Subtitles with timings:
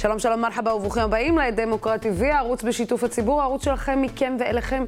[0.00, 4.84] שלום שלום מרחבה וברוכים הבאים לדמוקרט TV, הערוץ בשיתוף הציבור, הערוץ שלכם, מכם ואליכם,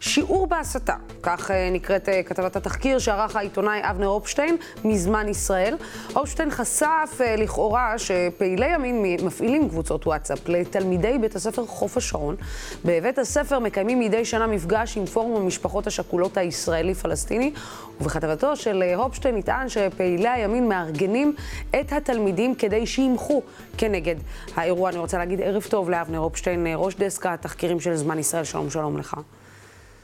[0.00, 0.94] שיעור בהסתה.
[1.22, 5.76] כך אה, נקראת אה, כתבת התחקיר שערך העיתונאי אבנר אופשטיין מזמן ישראל.
[6.16, 12.36] אופשטיין חשף אה, לכאורה שפעילי ימין מפעילים קבוצות וואטסאפ לתלמידי בית הספר חוף השרון.
[12.84, 17.52] בבית הספר מקיימים מדי שנה מפגש עם פורום המשפחות השכולות הישראלי-פלסטיני,
[18.00, 21.34] ובכתבתו של הופשטיין נטען שפעילי הימין מארגנים
[21.80, 23.42] את התלמידים כדי שימחו
[23.78, 24.16] כנגד
[24.56, 24.90] האירוע.
[24.90, 28.44] אני רוצה להגיד ערב טוב לאבנר אופשטיין, ראש דסק התחקירים של זמן ישראל.
[28.44, 29.16] שלום, שלום לך.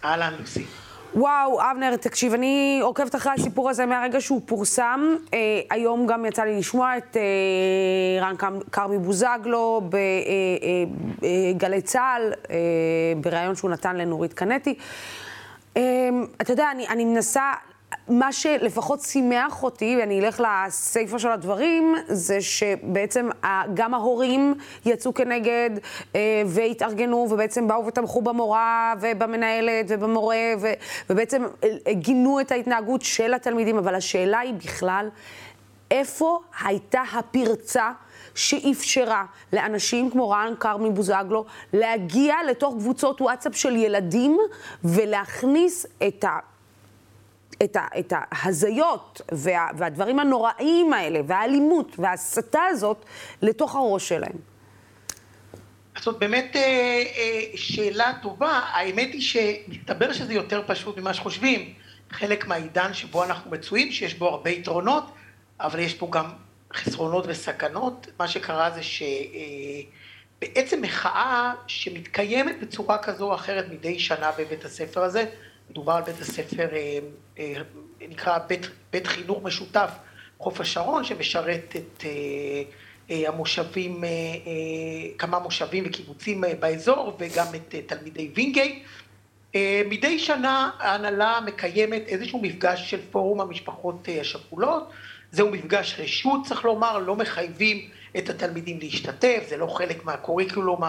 [0.04, 0.64] אהלן, לוסי.
[1.14, 5.16] וואו, אבנר, תקשיב, אני עוקבת אחרי הסיפור הזה מהרגע שהוא פורסם.
[5.34, 8.34] אה, היום גם יצא לי לשמוע את אה, רן
[8.72, 12.56] כרמי בוזגלו בגלי אה, אה, צה"ל, אה,
[13.20, 14.74] בריאיון שהוא נתן לנורית קנטי.
[15.76, 15.82] אה,
[16.40, 17.52] אתה יודע, אני, אני מנסה
[18.08, 23.28] מה שלפחות שימח אותי, ואני אלך לסיפה של הדברים, זה שבעצם
[23.74, 24.54] גם ההורים
[24.86, 25.70] יצאו כנגד
[26.14, 30.36] אה, והתארגנו, ובעצם באו ותמכו במורה ובמנהלת ובמורה,
[31.10, 35.08] ובעצם אה, גינו את ההתנהגות של התלמידים, אבל השאלה היא בכלל,
[35.90, 37.90] איפה הייתה הפרצה?
[38.34, 44.38] שאפשרה לאנשים כמו רן כרמי בוזגלו להגיע לתוך קבוצות וואטסאפ של ילדים
[44.84, 46.51] ולהכניס את ה...
[47.64, 53.04] את, ה, את ההזיות וה, והדברים הנוראים האלה, והאלימות וההסתה הזאת,
[53.42, 54.52] לתוך הראש שלהם.
[56.00, 56.60] זאת באמת אה,
[57.16, 58.60] אה, שאלה טובה.
[58.72, 61.74] האמת היא שמסתבר שזה יותר פשוט ממה שחושבים.
[62.10, 65.04] חלק מהעידן שבו אנחנו מצויים, שיש בו הרבה יתרונות,
[65.60, 66.30] אבל יש פה גם
[66.74, 68.06] חסרונות וסכנות.
[68.18, 75.02] מה שקרה זה שבעצם אה, מחאה שמתקיימת בצורה כזו או אחרת מדי שנה בבית הספר
[75.02, 75.24] הזה,
[75.72, 76.98] מדובר על בית הספר, אה,
[77.38, 77.54] אה,
[78.08, 79.90] נקרא בית, בית חינוך משותף
[80.38, 82.04] חוף השרון, שמשרת את
[83.10, 84.04] אה, המושבים,
[85.18, 88.84] כמה מושבים וקיבוצים באזור, וגם את תלמידי וינגייט.
[89.90, 94.90] מדי שנה ההנהלה מקיימת איזשהו מפגש של פורום המשפחות השכולות.
[95.32, 100.82] זהו מפגש רשות, צריך לומר, לא מחייבים את התלמידים להשתתף, זה לא חלק מהקוריקולום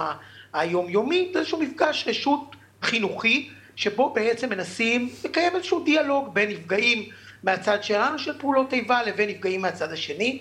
[0.54, 3.50] היומיומי, זה איזשהו מפגש רשות חינוכי.
[3.76, 7.10] שבו בעצם מנסים לקיים איזשהו דיאלוג בין נפגעים
[7.44, 10.40] מהצד שלנו של פעולות איבה לבין נפגעים מהצד השני.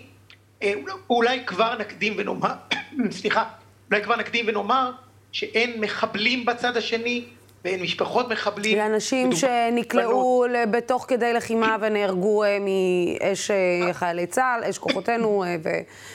[0.63, 0.73] אה,
[1.11, 2.55] אולי כבר נקדים ונאמר,
[3.21, 3.45] סליחה,
[3.91, 4.93] אולי כבר נקדים ונאמר
[5.33, 7.25] שאין מחבלים בצד השני
[7.65, 8.79] ואין משפחות מחבלים.
[8.79, 15.71] לאנשים שנקלעו בתוך כדי לחימה ונהרגו אה, מאש אה, חיילי צה"ל, אש כוחותינו ו...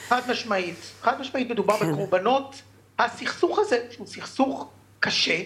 [0.08, 1.92] חד משמעית, חד משמעית מדובר כן.
[1.92, 2.62] בקורבנות
[2.98, 4.68] הסכסוך הזה, שהוא סכסוך
[5.00, 5.36] קשה,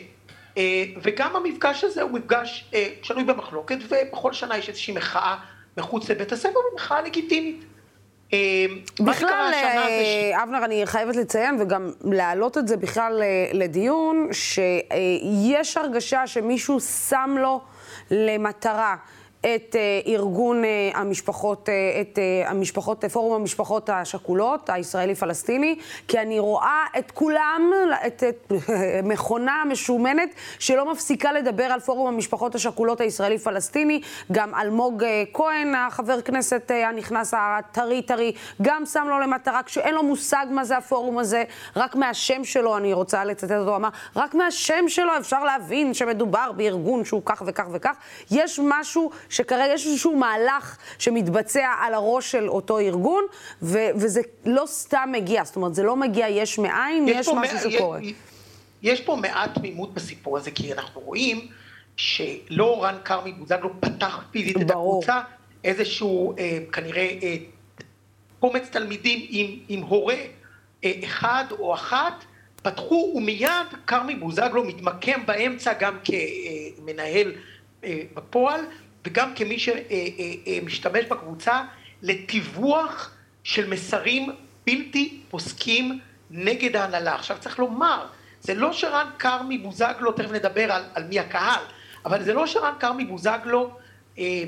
[1.03, 5.37] וגם המפגש הזה הוא מפגש אה, שנוי במחלוקת, ובכל שנה יש איזושהי מחאה
[5.77, 7.65] מחוץ לבית הספר, ומחאה לגיטימית.
[8.33, 8.39] אה,
[9.01, 9.53] בכלל,
[10.43, 17.61] אבנר, אני חייבת לציין וגם להעלות את זה בכלל לדיון, שיש הרגשה שמישהו שם לו
[18.11, 18.97] למטרה
[19.43, 26.85] את אה, ארגון אה, המשפחות, אה, את המשפחות, פורום המשפחות השכולות, הישראלי-פלסטיני, כי אני רואה
[26.99, 27.71] את כולם,
[28.07, 28.53] את, את
[29.13, 34.01] מכונה משומנת שלא מפסיקה לדבר על פורום המשפחות השכולות הישראלי-פלסטיני,
[34.33, 38.33] גם אלמוג כהן, החבר כנסת הנכנס הטרי-טרי,
[38.63, 41.45] גם שם לו למטרה, כשאין לו מושג מה זה הפורום הזה,
[41.77, 47.05] רק מהשם שלו, אני רוצה לצטט אותו, אמר, רק מהשם שלו אפשר להבין שמדובר בארגון
[47.05, 47.97] שהוא כך וכך וכך.
[48.31, 53.25] יש משהו שכרגע יש איזשהו מהלך שמתבצע על הראש של אותו ארגון,
[53.63, 57.35] ו- וזה לא סתם מגיע, זאת אומרת, זה לא מגיע יש מאין, יש, יש משהו
[57.35, 57.71] מא...
[57.71, 58.01] שקורה.
[58.03, 58.15] יש,
[58.83, 61.49] יש פה מעט תמימות בסיפור הזה, כי אנחנו רואים
[61.97, 65.03] שלא רן כרמי בוזגלו פתח פיזית ברור.
[65.05, 65.21] את הקבוצה,
[65.65, 67.37] איזשהו אה, כנראה אה,
[68.41, 70.17] קומץ תלמידים עם, עם הורה
[70.85, 72.25] אה, אחד או אחת,
[72.63, 77.33] פתחו ומיד כרמי בוזגלו מתמקם באמצע גם כמנהל
[77.85, 78.61] אה, בפועל,
[79.07, 81.63] וגם כמי שמשתמש בקבוצה
[82.03, 83.15] לטיווח
[83.45, 84.31] של מסרים
[84.67, 87.15] בלתי פוסקים נגד ההנהלה.
[87.15, 88.07] עכשיו צריך לומר,
[88.41, 91.63] זה לא שרן כרמי בוזגלו, תכף נדבר על, על מי הקהל,
[92.05, 93.71] אבל זה לא שרן כרמי בוזגלו
[94.19, 94.45] אה,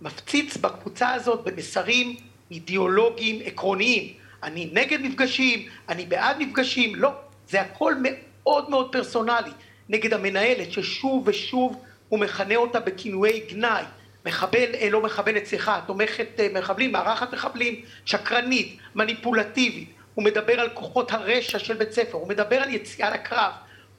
[0.00, 2.16] מפציץ בקבוצה הזאת במסרים
[2.50, 4.12] אידיאולוגיים עקרוניים.
[4.42, 7.10] אני נגד מפגשים, אני בעד מפגשים, לא,
[7.48, 9.50] זה הכל מאוד מאוד פרסונלי.
[9.88, 11.82] נגד המנהלת ששוב ושוב
[12.12, 13.82] הוא מכנה אותה בכינויי גנאי,
[14.26, 20.68] מחבל, אה, לא מחבלת, סליחה, תומכת אה, מחבלים, מארחת מחבלים, שקרנית, מניפולטיבית, הוא מדבר על
[20.74, 23.52] כוחות הרשע של בית ספר, הוא מדבר על יציאה לקרב,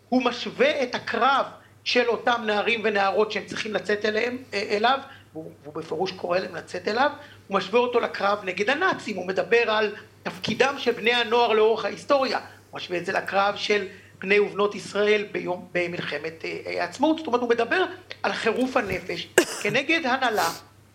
[0.09, 1.45] הוא משווה את הקרב
[1.83, 4.99] של אותם נערים ונערות שהם צריכים לצאת אליהם, אה, אליו,
[5.33, 7.11] והוא, והוא בפירוש קורא להם לצאת אליו,
[7.47, 12.39] הוא משווה אותו לקרב נגד הנאצים, הוא מדבר על תפקידם של בני הנוער לאורך ההיסטוריה,
[12.73, 13.87] משווה את זה לקרב של
[14.23, 17.85] בני ובנות ישראל ביום, במלחמת העצמאות, זאת אומרת הוא מדבר
[18.23, 19.27] על חירוף הנפש
[19.63, 20.49] כנגד הנהלה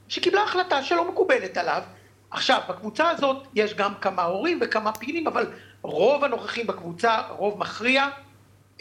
[0.09, 1.83] שקיבלה החלטה שלא מקובלת עליו.
[2.31, 5.47] עכשיו, בקבוצה הזאת יש גם כמה הורים וכמה פעילים, אבל
[5.83, 8.09] רוב הנוכחים בקבוצה, רוב מכריע,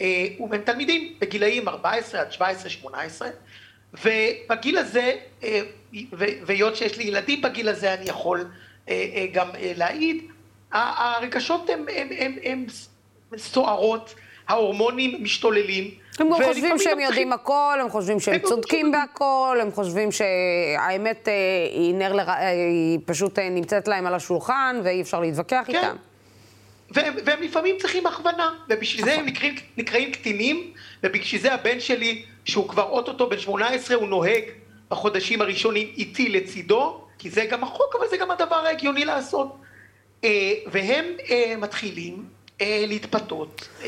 [0.00, 2.86] אה, הם תלמידים בגילאים 14 עד 17-18,
[3.94, 5.60] ובגיל הזה, אה,
[6.46, 8.40] והיות שיש לי ילדים בגיל הזה, אני יכול
[8.88, 10.22] אה, אה, גם אה, להעיד,
[10.72, 11.70] הרגשות
[12.44, 12.66] הם
[13.36, 14.14] סוערות,
[14.48, 15.90] ההורמונים משתוללים.
[16.18, 21.28] הם גם חושבים שהם יודעים הכל, הם חושבים שהם צודקים בהכל, הם חושבים שהאמת
[21.72, 25.74] היא נר לרע, היא פשוט נמצאת להם על השולחן ואי אפשר להתווכח כן.
[25.74, 25.96] איתם.
[26.90, 29.28] והם, והם לפעמים צריכים הכוונה, ובשביל זה הם נכון.
[29.28, 30.72] נקראים, נקראים קטינים,
[31.02, 34.42] ובשביל זה הבן שלי, שהוא כבר אוטוטו בן 18, הוא נוהג
[34.90, 39.56] בחודשים הראשונים איתי לצידו, כי זה גם החוק, אבל זה גם הדבר ההגיוני לעשות.
[40.24, 42.24] אה, והם אה, מתחילים
[42.60, 43.68] אה, להתפתות,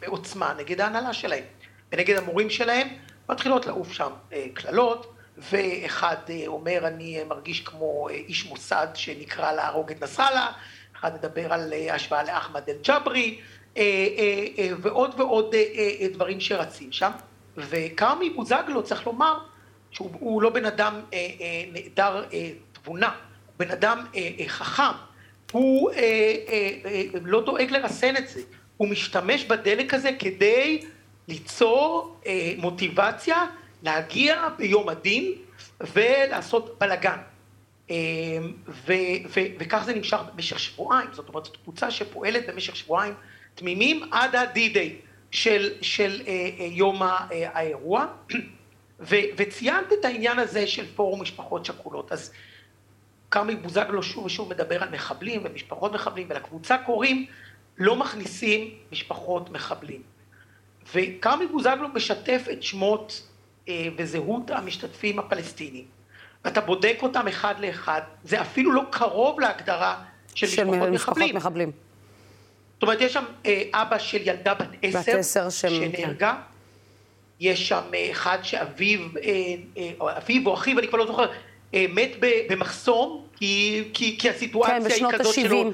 [0.00, 1.44] בעוצמה נגד ההנהלה שלהם,
[1.92, 2.88] ונגד המורים שלהם,
[3.28, 4.10] מתחילות לעוף שם
[4.54, 5.10] קללות.
[5.38, 10.52] ואחד אומר אני מרגיש כמו איש מוסד שנקרא להרוג את נסראללה,
[10.96, 13.40] אחד מדבר על השוואה לאחמד אל-ג'ברי
[14.82, 15.54] ועוד ועוד
[16.12, 17.10] דברים שרצים שם
[17.56, 19.38] וכרמי בוזגלו צריך לומר
[19.90, 21.00] שהוא לא בן אדם
[21.72, 22.24] נעדר
[22.72, 23.14] תבונה,
[23.46, 24.06] הוא בן אדם
[24.46, 24.94] חכם,
[25.54, 25.90] הוא
[27.24, 28.40] לא דואג לרסן את זה,
[28.76, 30.80] הוא משתמש בדלק הזה כדי
[31.28, 32.16] ליצור
[32.58, 33.46] מוטיבציה
[33.82, 35.32] להגיע ביום הדין
[35.80, 37.18] ולעשות בלאגן.
[37.90, 38.52] אמ,
[39.58, 43.14] וכך זה נמשך במשך שבועיים, זאת אומרת זאת קבוצה שפועלת במשך שבועיים
[43.54, 44.90] תמימים עד ה-D-Day
[45.30, 48.06] של, של אה, אה, יום אה, האירוע,
[49.36, 52.30] וציינת את העניין הזה של פורום משפחות שכולות, אז
[53.34, 57.26] כרמי בוזגלו שוב ושוב מדבר על מחבלים ומשפחות מחבלים ולקבוצה קוראים
[57.78, 60.02] לא מכניסים משפחות מחבלים.
[60.94, 63.22] וכרמי בוזגלו משתף את שמות
[63.68, 65.84] אה, וזהות המשתתפים הפלסטינים,
[66.44, 70.02] ואתה בודק אותם אחד לאחד, זה אפילו לא קרוב להגדרה
[70.34, 71.36] של, של משפחות, משפחות מחבלים.
[71.36, 71.70] מחבלים.
[72.74, 75.68] זאת אומרת, יש שם אה, אבא של ילדה בת עשר, של...
[75.68, 76.40] שנהרגה.
[77.40, 79.00] יש שם אה, אחד שאביו,
[80.00, 81.26] או אביו או אחיו, אני כבר לא זוכר,
[81.94, 82.10] מת
[82.48, 85.72] במחסום, כי, כי, כי הסיטואציה כן, היא כזאת שלו.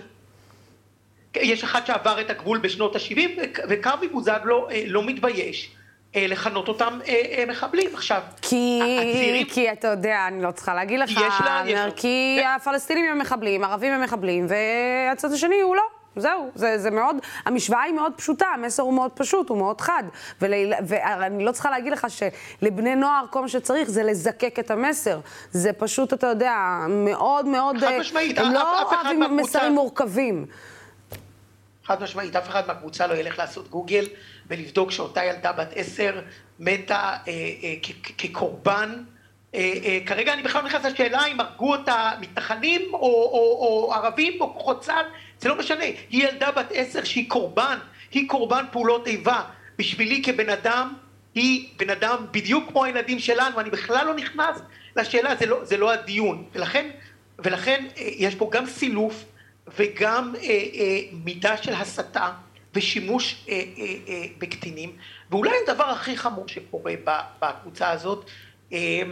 [1.35, 5.71] יש אחד שעבר את הגבול בשנות ה-70, וקרבי בוזגלו לא מתבייש.
[6.17, 7.95] אה, לכנות אותם אה, אה, מחבלים.
[7.95, 9.47] עכשיו, כי, הצעירים...
[9.47, 11.91] כי אתה יודע, אני לא צריכה להגיד לך, יש לה, יש לה.
[11.97, 12.47] כי ו...
[12.57, 15.83] הפלסטינים הם מחבלים, ערבים הם מחבלים, והצד השני הוא לא.
[16.17, 20.03] זהו, זה, זה מאוד, המשוואה היא מאוד פשוטה, המסר הוא מאוד פשוט, הוא מאוד חד.
[20.41, 20.53] ול,
[20.87, 25.21] ואני לא צריכה להגיד לך שלבני נוער כל מה שצריך זה לזקק את המסר.
[25.51, 26.57] זה פשוט, אתה יודע,
[26.89, 27.79] מאוד מאוד...
[27.79, 30.47] חד משמעית, הם לא אוהבים מסרים מורכבים.
[31.85, 34.05] חד משמעית, אף אחד מהקבוצה לא ילך לעשות גוגל
[34.47, 36.21] ולבדוק שאותה ילדה בת עשר
[36.61, 37.33] מתה אה,
[37.63, 37.75] אה,
[38.19, 39.03] כקורבן.
[39.55, 44.41] אה, אה, כרגע אני בכלל נכנס לשאלה אם הרגו אותה מתנחלים או, או, או ערבים
[44.41, 45.05] או כוחות צה"ל,
[45.41, 45.85] זה לא משנה.
[45.85, 47.79] היא ילדה בת עשר שהיא קורבן,
[48.13, 49.43] היא קורבן פעולות איבה.
[49.79, 50.95] בשבילי כבן אדם,
[51.35, 54.61] היא בן אדם בדיוק כמו הילדים שלנו, אני בכלל לא נכנס
[54.97, 56.45] לשאלה, זה לא, זה לא הדיון.
[56.53, 56.91] ולכן,
[57.39, 59.25] ולכן אה, יש פה גם סילוף
[59.77, 62.33] וגם אה, אה, מידה של הסתה
[62.75, 64.93] ושימוש אה, אה, אה, בקטינים,
[65.31, 66.93] ואולי הדבר הכי חמור שקורה
[67.41, 68.31] בקבוצה הזאת,
[68.73, 69.03] אה,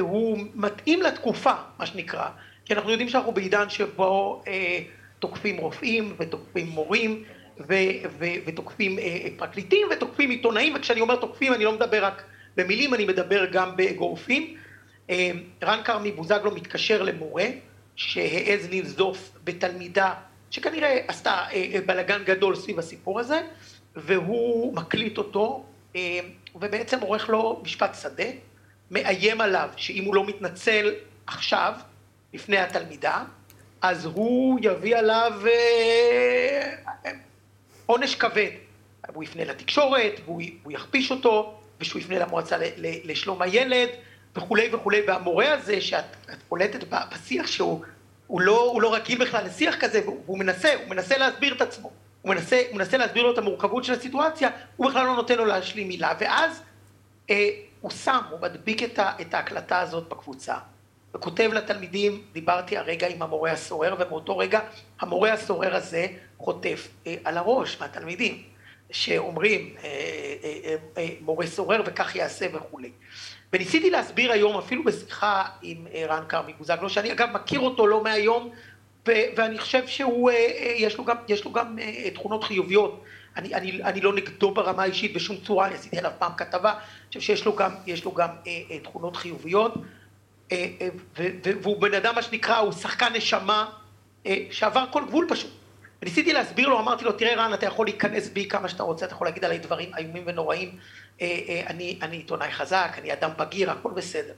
[0.00, 2.28] הוא מתאים לתקופה, מה שנקרא,
[2.64, 4.78] כי אנחנו יודעים שאנחנו בעידן שבו אה,
[5.22, 7.24] תוקפים רופאים ותוקפים מורים
[7.68, 7.74] ו,
[8.18, 12.22] ו, ותוקפים אה, פרקליטים ותוקפים עיתונאים, וכשאני אומר תוקפים אני לא מדבר רק
[12.56, 14.56] במילים, אני מדבר גם בגורפים.
[15.10, 15.30] אה,
[15.62, 17.44] רן כרמי בוזגלו מתקשר למורה
[17.96, 20.14] שהעז לנזוף בתלמידה
[20.50, 23.40] שכנראה עשתה אה, בלאגן גדול סביב הסיפור הזה,
[23.96, 25.64] והוא מקליט אותו,
[25.96, 26.20] אה,
[26.54, 28.30] ובעצם עורך לו משפט שדה,
[28.90, 30.94] מאיים עליו שאם הוא לא מתנצל
[31.26, 31.72] עכשיו,
[32.34, 33.24] לפני התלמידה,
[33.82, 35.32] אז הוא יביא עליו
[37.86, 38.50] עונש כבד.
[39.14, 42.56] הוא יפנה לתקשורת, והוא יכפיש אותו, ושהוא יפנה למועצה
[43.04, 43.88] לשלום הילד,
[44.36, 46.04] וכולי וכולי, והמורה הזה, שאת
[46.48, 47.84] פולטת בשיח שהוא
[48.26, 51.90] הוא לא, הוא לא רגיל בכלל לשיח כזה, והוא מנסה, הוא מנסה להסביר את עצמו.
[52.22, 55.44] הוא מנסה, הוא מנסה להסביר לו את המורכבות של הסיטואציה, הוא בכלל לא נותן לו
[55.44, 56.62] להשלים מילה, ואז
[57.30, 57.48] אה,
[57.80, 60.54] הוא שם, הוא מדביק את, ה, את ההקלטה הזאת בקבוצה,
[61.14, 64.60] וכותב לתלמידים, דיברתי הרגע עם המורה הסורר, ומאותו רגע
[65.00, 66.06] המורה הסורר הזה
[66.38, 68.42] חוטף אה, על הראש מהתלמידים,
[68.90, 69.88] שאומרים אה,
[70.44, 72.90] אה, אה, אה, מורה סורר וכך יעשה וכולי.
[73.52, 78.02] וניסיתי להסביר היום, אפילו בשיחה עם אה, רן כרמי בוזגלו, שאני אגב מכיר אותו לא
[78.02, 78.50] מהיום,
[79.06, 80.30] ואני חושב שהוא,
[80.76, 81.78] יש לו גם, יש לו גם
[82.14, 83.04] תכונות חיוביות.
[83.36, 86.80] אני, אני, אני לא נגדו ברמה האישית בשום צורה, אני עשיתי עליו פעם כתבה, אני
[87.08, 87.70] חושב שיש לו גם,
[88.04, 89.86] לו גם אה, אה, תכונות חיוביות, אה, אה,
[91.62, 93.70] והוא בן אדם, מה שנקרא, הוא שחקן נשמה
[94.26, 95.50] אה, שעבר כל גבול פשוט.
[96.02, 99.14] וניסיתי להסביר לו, אמרתי לו, תראה רן, אתה יכול להיכנס בי כמה שאתה רוצה, אתה
[99.14, 100.78] יכול להגיד עליי דברים איומים ונוראים,
[101.20, 101.62] אה, אה,
[102.02, 104.32] אני עיתונאי חזק, אני אדם בגיר, הכל בסדר.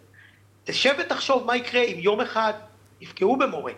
[0.65, 2.53] תשב ותחשוב מה יקרה אם יום אחד
[3.01, 3.73] יפגעו במורה,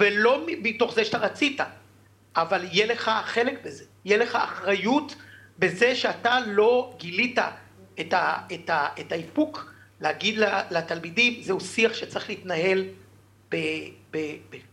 [0.00, 1.60] ולא מתוך זה שאתה רצית,
[2.36, 5.14] אבל יהיה לך חלק בזה, יהיה לך אחריות
[5.58, 7.38] בזה שאתה לא גילית
[8.00, 9.71] את, ה, את, ה, את האיפוק
[10.02, 10.38] להגיד
[10.70, 12.84] לתלמידים, זהו שיח שצריך להתנהל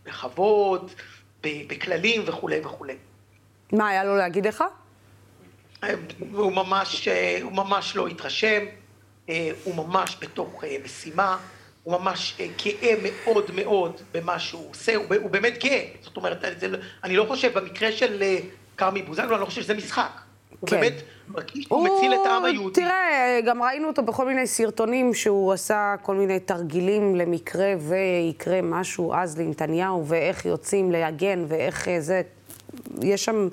[0.04, 0.90] בכבוד,
[1.42, 2.96] בכללים וכולי וכולי.
[3.72, 4.64] מה היה לו להגיד לך?
[6.32, 7.08] הוא ממש,
[7.42, 8.64] הוא ממש לא התרשם,
[9.64, 11.38] הוא ממש בתוך משימה,
[11.82, 16.68] הוא ממש גאה מאוד מאוד במה שהוא עושה, הוא, הוא באמת גאה, זאת אומרת, זה,
[17.04, 18.22] אני לא חושב, במקרה של
[18.76, 20.20] כרמי בוזגלו, אני לא חושב שזה משחק.
[20.60, 20.80] הוא כן.
[20.80, 22.80] באמת מרגיש שהוא מציל את העם היהודי.
[22.80, 29.14] תראה, גם ראינו אותו בכל מיני סרטונים שהוא עשה כל מיני תרגילים למקרה ויקרה משהו
[29.14, 32.22] אז לנתניהו, ואיך יוצאים להגן, ואיך זה...
[33.02, 33.48] יש שם...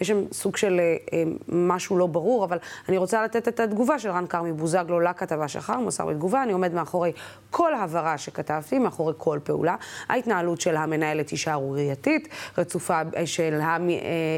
[0.00, 2.58] יש שם סוג של אה, אה, משהו לא ברור, אבל
[2.88, 6.52] אני רוצה לתת את התגובה של רן כרמי בוזגלו לכתבה שלך, הוא מסר בתגובה, אני
[6.52, 7.12] עומד מאחורי
[7.50, 9.76] כל הבהרה שכתבתי, מאחורי כל פעולה.
[10.08, 13.60] ההתנהלות של המנהלת היא שערורייתית, רצופה, אה, של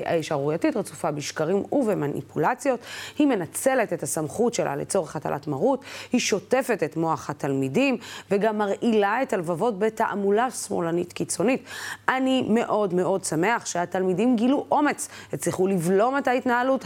[0.07, 2.81] השערורייתית, רצופה בשקרים ובמניפולציות.
[3.19, 7.97] היא מנצלת את הסמכות שלה לצורך הטלת מרות, היא שוטפת את מוח התלמידים,
[8.31, 11.63] וגם מרעילה את הלבבות בתעמולה שמאלנית קיצונית.
[12.09, 15.09] אני מאוד מאוד שמח שהתלמידים גילו אומץ.
[15.55, 16.85] הצליחו לבלום את ההתנהלות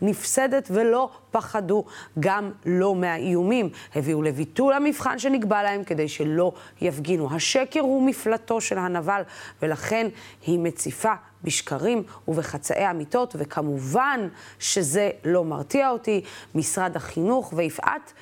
[0.00, 1.84] הנפסדת ולא פחדו
[2.20, 3.70] גם לא מהאיומים.
[3.94, 7.34] הביאו לביטול המבחן שנקבע להם כדי שלא יפגינו.
[7.34, 9.22] השקר הוא מפלטו של הנבל,
[9.62, 10.06] ולכן
[10.46, 11.12] היא מציפה
[11.44, 14.28] בשקרים ובחצאי אמיתות, וכמובן
[14.58, 16.24] שזה לא מרתיע אותי.
[16.54, 18.12] משרד החינוך ויפעת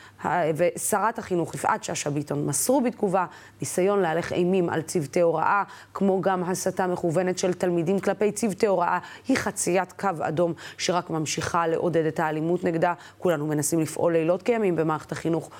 [0.57, 3.27] ושרת החינוך יפעת שאשא ביטון מסרו בתגובה
[3.61, 5.63] ניסיון להלך אימים על צוותי הוראה,
[5.95, 8.99] כמו גם הסתה מכוונת של תלמידים כלפי צוותי הוראה,
[9.29, 12.95] היא חציית קו אדום שרק ממשיכה לעודד את האלימות נגדה.
[13.19, 15.51] כולנו מנסים לפעול לילות כימים במערכת החינוך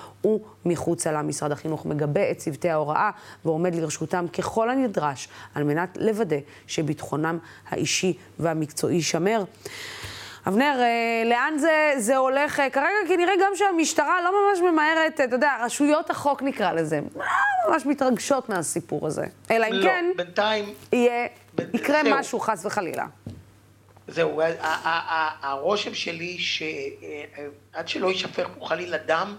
[0.65, 1.23] ומחוצה לה.
[1.23, 3.09] משרד החינוך מגבה את צוותי ההוראה
[3.45, 7.37] ועומד לרשותם ככל הנדרש על מנת לוודא שביטחונם
[7.69, 9.43] האישי והמקצועי יישמר.
[10.47, 12.59] אבנר, אה, לאן זה, זה הולך?
[12.59, 17.23] אה, כרגע כנראה גם שהמשטרה לא ממש ממהרת, אתה יודע, רשויות החוק נקרא לזה, לא
[17.69, 19.25] ממש מתרגשות מהסיפור הזה.
[19.51, 20.73] אלא אם לא, כן, בינתיים...
[20.93, 21.75] יהיה, ב...
[21.75, 22.19] יקרה זהו.
[22.19, 23.05] משהו, חס וחלילה.
[24.07, 24.41] זהו,
[25.41, 29.35] הרושם שלי שעד שלא יישפך פה חלילה דם,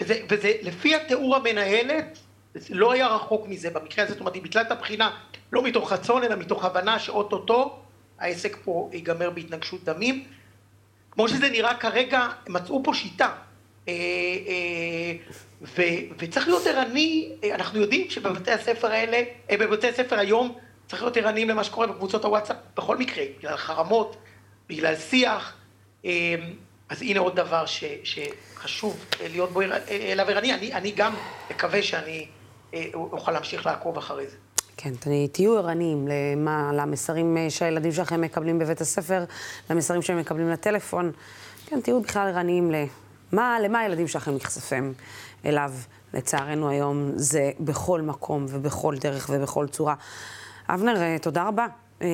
[0.00, 2.18] וזה, וזה לפי התיאור המנהלת,
[2.54, 5.10] זה לא היה רחוק מזה במקרה הזה, זאת אומרת, היא ביטלה את הבחינה
[5.52, 7.78] לא מתוך רצון, אלא מתוך הבנה שאו-טו-טו
[8.20, 10.24] העסק פה ייגמר בהתנגשות דמים.
[11.10, 13.32] כמו שזה נראה כרגע, מצאו פה שיטה.
[13.88, 13.92] אה,
[14.46, 15.82] אה, ו,
[16.18, 20.58] וצריך להיות ערני, אנחנו יודעים שבבתי הספר האלה, אה, בבתי הספר היום,
[20.88, 24.16] צריך להיות ערניים למה שקורה בקבוצות הוואטסאפ בכל מקרה, בגלל חרמות,
[24.68, 25.56] בגלל שיח.
[26.88, 29.60] אז הנה עוד דבר ש, שחשוב להיות בו
[29.90, 30.54] אליו ערני.
[30.54, 31.14] אני, אני גם
[31.50, 32.26] מקווה שאני
[32.94, 34.36] אוכל להמשיך לעקוב אחרי זה.
[34.76, 34.90] כן,
[35.32, 39.24] תהיו ערניים למה, למסרים אה, שהילדים שלכם מקבלים בבית הספר,
[39.70, 41.12] למסרים שהם מקבלים לטלפון.
[41.66, 42.70] כן, תהיו בכלל ערניים
[43.32, 44.92] למה, למה הילדים שלכם נחשפים
[45.44, 45.72] אליו.
[46.14, 49.94] לצערנו היום זה בכל מקום ובכל דרך ובכל צורה.
[50.68, 51.66] אבנר, אה, תודה רבה.
[52.02, 52.08] אה,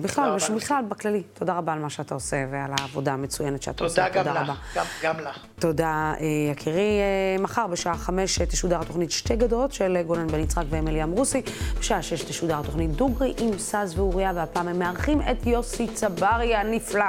[0.00, 4.08] בכלל, בכלל, בכללי, תודה רבה על מה שאתה עושה ועל העבודה המצוינת שאתה עושה.
[4.08, 5.38] תודה גם לך, גם, גם לך.
[5.58, 6.80] תודה, אה, יקירי.
[6.80, 11.42] אה, מחר בשעה חמש תשודר התוכנית שתי גדות של גולן בן יצחק ואמילי אמרוסי.
[11.78, 17.04] בשעה שש תשודר התוכנית דוגרי עם סאז ואוריה, והפעם הם מארחים את יוסי צברי הנפלא.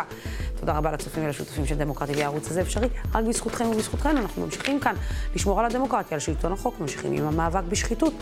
[0.59, 2.87] תודה רבה לצופים ולשותפים של דמוקרטיה והערוץ הזה אפשרי.
[3.15, 4.95] רק בזכותכם ובזכותכם אנחנו ממשיכים כאן
[5.35, 8.13] לשמור על הדמוקרטיה, על שלטון החוק, ממשיכים עם המאבק בשחיתות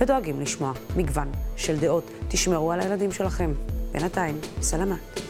[0.00, 2.10] ודואגים לשמוע מגוון של דעות.
[2.28, 3.52] תשמרו על הילדים שלכם.
[3.92, 5.29] בינתיים, סלמת.